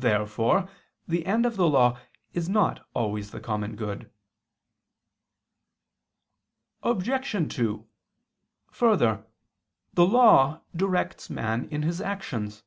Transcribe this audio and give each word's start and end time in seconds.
Therefore 0.00 0.66
the 1.06 1.26
end 1.26 1.44
of 1.44 1.56
the 1.56 1.68
law 1.68 1.98
is 2.32 2.48
not 2.48 2.88
always 2.94 3.32
the 3.32 3.38
common 3.38 3.76
good. 3.76 4.10
Obj. 6.82 7.54
2: 7.54 7.86
Further, 8.70 9.26
the 9.92 10.06
law 10.06 10.62
directs 10.74 11.28
man 11.28 11.68
in 11.68 11.82
his 11.82 12.00
actions. 12.00 12.62